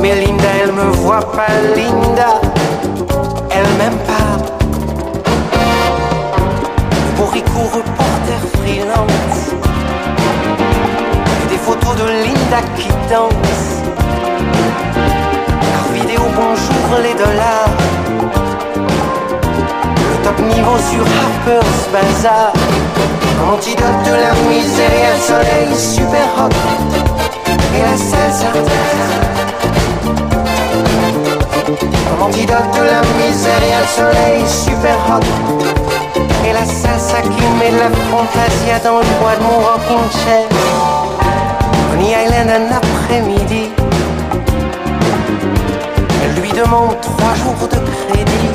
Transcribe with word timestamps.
Mais 0.00 0.16
Linda, 0.16 0.48
elle 0.60 0.72
me 0.72 0.90
voit 0.90 1.20
pas, 1.30 1.46
Linda, 1.76 2.40
elle 3.52 3.68
m'aime 3.78 3.98
pas. 3.98 4.36
Borico, 7.16 7.60
reporter 7.72 8.40
freelance. 8.56 9.54
Des 11.48 11.58
photos 11.58 11.94
de 11.98 12.06
Linda 12.24 12.60
qui 12.76 12.88
danse. 13.08 13.64
Par 15.72 15.92
vidéo, 15.94 16.22
bonjour 16.34 16.98
les 17.00 17.14
dollars. 17.14 17.70
Le 20.10 20.24
top 20.24 20.38
niveau 20.40 20.78
sur 20.90 21.04
Harper's 21.20 21.88
Bazaar. 21.92 22.52
Antidote 23.52 24.02
de 24.04 24.14
la 24.14 24.32
misère 24.50 25.16
soleil 25.20 25.76
soleil 33.98 34.46
super 34.46 34.96
hot. 35.08 35.24
Et 36.46 36.52
la 36.52 36.64
salsa 36.64 37.20
qui 37.22 37.44
met 37.58 37.72
la 37.82 37.90
fantasia 38.10 38.78
dans 38.84 38.98
le 38.98 39.10
bois 39.18 39.36
de 39.38 39.42
mon 39.42 39.58
rocking 39.66 40.06
chair. 40.20 40.46
Coney 41.90 42.14
Island 42.24 42.50
un 42.58 42.66
après-midi. 42.80 43.64
Elle 46.22 46.34
lui 46.40 46.52
demande 46.52 46.94
trois 47.00 47.34
jours 47.42 47.68
de 47.74 47.80
crédit. 47.96 48.50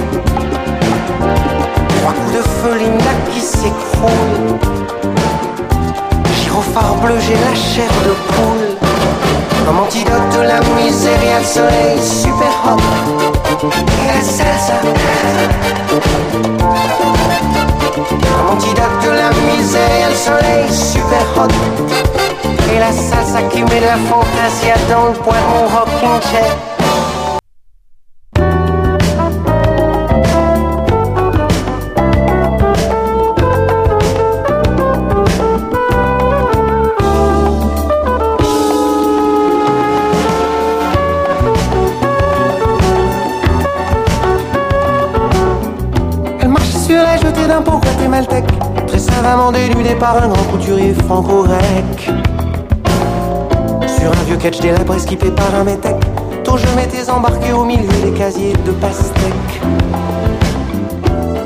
Trois 1.97 2.13
coups 2.17 2.33
de 2.37 2.43
feu, 2.57 2.73
Linda 2.79 3.13
qui 3.29 3.41
s'écroule. 3.41 4.59
Gyrophare 6.39 6.95
bleu, 7.01 7.15
j'ai 7.25 7.37
la 7.47 7.55
chair 7.55 7.91
de 8.07 8.13
poule. 8.31 8.67
Comme 9.65 9.79
antidote 9.79 10.29
de 10.37 10.41
la 10.41 10.59
misère 10.75 11.21
et 11.23 11.39
le 11.39 11.45
soleil 11.45 11.97
super 12.01 12.53
hot. 12.65 12.81
Et 14.03 14.07
la 14.07 14.21
salsa. 14.21 15.22
De 18.83 19.09
la 19.09 19.29
misère 19.29 20.09
le 20.09 20.15
soleil 20.15 20.69
super 20.69 21.25
hot. 21.37 21.47
Et 22.73 22.79
la 22.79 22.91
salsa 22.91 23.41
qui 23.43 23.63
met 23.63 23.79
la 23.79 23.95
fantasia 24.09 24.75
dans 24.89 25.05
le 25.05 25.13
mon 25.13 25.67
rocking 25.67 26.21
chair. 26.29 26.57
Elle 46.41 46.49
marche 46.49 46.65
sur 46.65 47.01
la 47.01 47.15
jetée 47.15 47.47
d'un 47.47 47.61
pot 47.61 47.77
guatémaltèque, 47.77 48.43
très 48.93 48.99
savamment 48.99 49.51
dénudée 49.51 49.95
par 49.95 50.21
un 50.21 50.27
grand 50.27 50.43
couturier 50.51 50.93
franco-grec. 50.93 52.11
Sur 53.87 54.11
un 54.11 54.23
vieux 54.27 54.35
catch 54.35 54.59
délabré 54.59 54.99
skippé 54.99 55.31
par 55.31 55.53
un 55.55 55.63
métèque, 55.63 56.03
tôt 56.43 56.57
je 56.57 56.67
m'étais 56.75 57.09
embarqué 57.09 57.53
au 57.53 57.63
milieu 57.63 57.89
des 58.03 58.11
casiers 58.11 58.53
de 58.53 58.71
pastèques. 58.73 59.61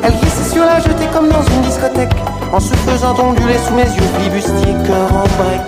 Elle 0.03 0.11
glissait 0.19 0.53
sur 0.53 0.65
la 0.65 0.79
jetée 0.81 1.07
comme 1.13 1.29
dans 1.29 1.41
une 1.41 1.61
discothèque, 1.61 2.15
en 2.51 2.59
se 2.59 2.73
faisant 2.73 3.15
onduler 3.17 3.57
sous 3.65 3.73
mes 3.75 3.83
yeux, 3.83 4.09
flibustier, 4.19 4.73
cœur 4.85 5.09
en 5.13 5.27
break. 5.37 5.61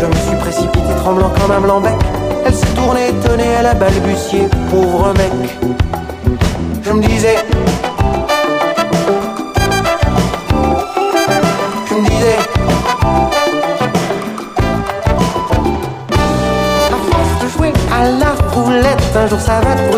Je 0.00 0.06
me 0.06 0.14
suis 0.14 0.36
précipité 0.36 0.94
tremblant 0.98 1.32
comme 1.40 1.50
un 1.50 1.60
blanc-bec. 1.60 1.98
Elle 2.46 2.54
s'est 2.54 2.74
tournée 2.76 3.08
étonnée, 3.08 3.50
elle 3.58 3.66
a 3.66 3.74
balbutié, 3.74 4.46
pauvre 4.70 5.12
mec. 5.16 5.58
Je 6.84 6.92
me 6.92 7.02
disais. 7.02 7.51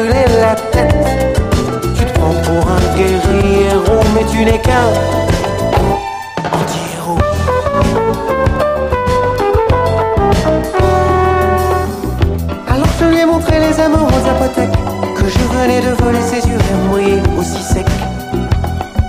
Tu 0.06 2.04
te 2.04 2.12
prends 2.12 2.34
pour 2.42 2.68
un 2.70 2.96
guerriero, 2.96 4.02
mais 4.14 4.24
tu 4.30 4.44
n'es 4.44 4.60
qu'un 4.60 4.88
anti-héros. 6.52 7.18
Alors 12.68 12.86
je 13.00 13.04
lui 13.06 13.20
ai 13.20 13.24
montré 13.24 13.58
les 13.58 13.80
amoureuses 13.80 14.28
apothèques 14.28 14.76
Que 15.16 15.26
je 15.26 15.38
venais 15.38 15.80
de 15.80 15.94
voler 16.02 16.20
ses 16.20 16.46
yeux 16.46 16.58
mouillés 16.90 17.22
aussi 17.38 17.62
secs. 17.62 17.86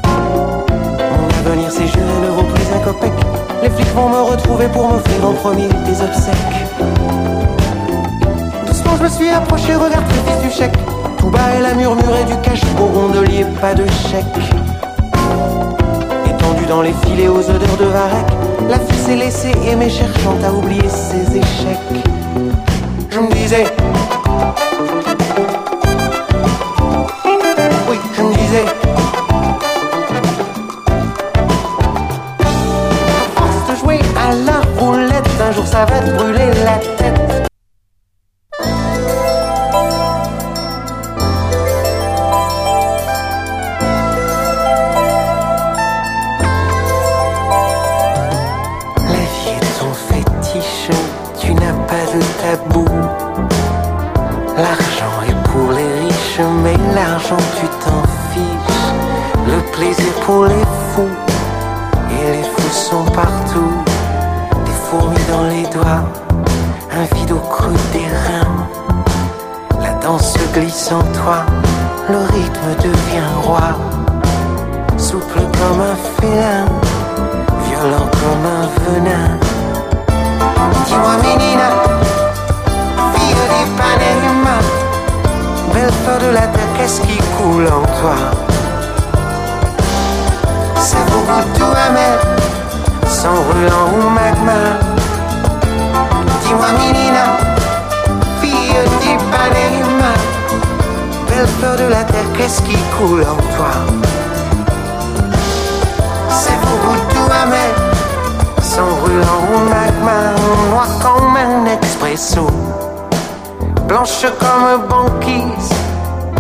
Mon 0.06 1.52
avenir 1.52 1.72
c'est 1.72 1.88
je 1.88 1.98
ne 1.98 2.30
vaut 2.30 2.44
plus 2.44 2.64
un 2.74 2.80
copec. 2.86 3.12
Les 3.62 3.70
flics 3.70 3.94
vont 3.96 4.08
me 4.08 4.22
retrouver 4.22 4.70
pour 4.70 4.88
m'offrir 4.88 5.28
en 5.28 5.34
premier 5.34 5.68
des 5.68 6.02
obsèques 6.02 6.55
suis 9.16 9.30
approché, 9.30 9.76
regarde 9.76 10.06
le 10.10 10.32
fils 10.32 10.42
du 10.42 10.52
chèque. 10.52 10.78
Tout 11.18 11.30
bas 11.30 11.40
elle 11.58 11.66
a 11.66 11.74
murmuré 11.74 12.26
du 12.26 12.36
cash 12.42 12.62
au 12.80 12.86
rondelier, 12.86 13.46
pas 13.62 13.74
de 13.74 13.86
chèque. 13.86 14.26
Étendue 16.26 16.66
dans 16.68 16.82
les 16.82 16.94
filets 17.06 17.30
aux 17.30 17.50
odeurs 17.50 17.78
de 17.80 17.86
varech 17.86 18.26
La 18.70 18.78
fille 18.78 18.98
s'est 18.98 19.16
laissée 19.16 19.54
aimer 19.68 19.90
cherchant 19.90 20.36
à 20.44 20.52
oublier 20.52 20.90
ses 20.90 21.38
échecs 21.38 22.04
tabou. 52.42 52.86
L'argent 54.58 55.16
est 55.28 55.50
pour 55.50 55.72
les 55.72 55.92
riches, 56.02 56.42
mais 56.64 56.78
l'argent 56.94 57.44
tu 57.60 57.68
t'en 57.84 58.02
fiches. 58.32 58.94
Le 59.48 59.60
plaisir 59.72 60.14
pour 60.26 60.46
les 60.46 60.66
fous, 60.94 61.16
et 62.12 62.32
les 62.38 62.44
fous 62.44 62.72
sont 62.72 63.06
partout. 63.12 63.74
Des 64.66 64.78
fourmis 64.90 65.26
dans 65.30 65.44
les 65.44 65.64
doigts, 65.74 66.04
un 66.92 67.16
vide 67.16 67.32
au 67.32 67.40
creux 67.40 67.74
des 67.94 68.08
reins. 68.26 68.68
La 69.82 69.94
danse 70.00 70.34
se 70.34 70.60
glisse 70.60 70.92
en 70.92 71.04
toi, 71.20 71.46
le 72.10 72.18
rythme 72.18 72.70
devient 72.82 73.32
roi. 73.44 73.68
Souple 74.98 75.42
comme 75.60 75.82
un 75.82 75.98
félin, 76.20 76.66
violent 77.68 78.10
comme 78.22 78.46
un 78.62 78.68
brûlant 93.48 93.88
ou 93.98 94.10
magma. 94.10 94.62
Dis-moi, 96.42 96.72
menina, 96.80 97.26
fille 98.42 98.80
d'Ipanema, 99.02 100.14
belle 101.28 101.48
fleur 101.60 101.76
de 101.78 101.88
la 101.90 102.04
terre, 102.04 102.30
qu'est-ce 102.38 102.62
qui 102.62 102.78
coule 102.98 103.24
en 103.24 103.42
toi? 103.56 103.74
C'est 106.30 106.60
beaucoup 106.62 106.98
tout 107.10 107.32
amer 107.44 107.72
sans 108.62 108.92
brûlant 109.02 109.42
ou 109.54 109.60
magma, 109.70 110.20
noir 110.70 110.88
comme 111.02 111.38
un 111.38 111.66
expresso, 111.66 112.48
blanche 113.88 114.26
comme 114.40 114.88
banquise. 114.90 115.72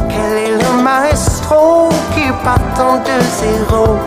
Quel 0.09 0.37
est 0.37 0.57
le 0.63 0.83
maestro 0.83 1.89
qui 2.13 2.25
partant 2.43 2.97
de 2.97 3.15
zéro 3.39 3.97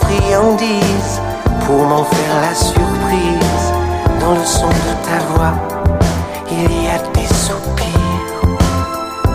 friandise 0.00 1.20
pour 1.66 1.84
m'en 1.86 2.04
faire 2.04 2.40
la 2.40 2.54
surprise. 2.54 3.72
Dans 4.20 4.34
le 4.34 4.44
son 4.44 4.68
de 4.68 4.92
ta 5.06 5.18
voix, 5.32 5.54
il 6.50 6.84
y 6.84 6.88
a 6.88 6.98
des 7.14 7.28
soupirs. 7.34 7.86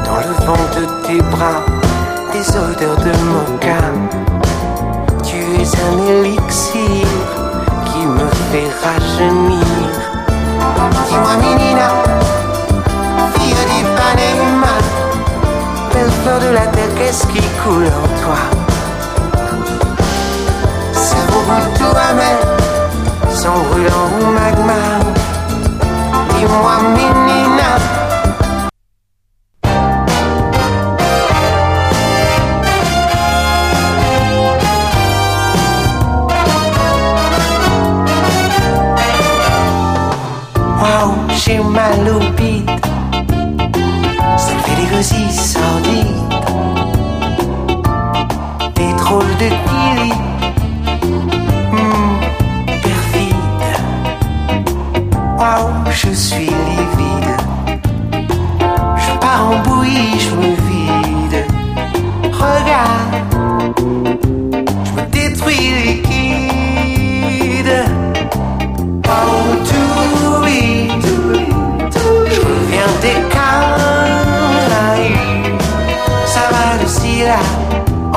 Dans 0.06 0.18
le 0.18 0.34
vent 0.46 0.66
de 0.78 0.86
tes 1.06 1.22
bras, 1.22 1.62
des 2.32 2.48
odeurs 2.58 2.98
de 2.98 3.14
mocha. 3.32 3.82
Tu 5.24 5.38
es 5.62 5.72
un 5.90 5.98
élixir 6.08 7.08
qui 7.86 8.06
me 8.06 8.28
fait 8.52 8.70
rajeunir. 8.84 9.66
Dis-moi, 11.08 11.36
Minina, 11.42 11.90
fille 13.36 13.54
d'Ipanema, 13.70 14.76
belle 15.94 16.12
fleur 16.24 16.40
de 16.40 16.54
la 16.54 16.68
terre, 16.68 16.94
qu'est-ce 16.98 17.26
qui 17.28 17.42
coule 17.64 17.86
en 17.88 18.08
toi? 18.22 18.73
C'est 21.14 21.28
beaucoup 21.32 21.62
tout 21.78 21.96
amer, 22.10 22.40
sans 23.30 23.60
brûlant 23.70 24.10
magma. 24.34 24.82
Dis-moi, 26.36 26.76
Minina. 26.96 27.23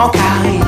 En 0.06 0.11
Caraïbes. 0.11 0.65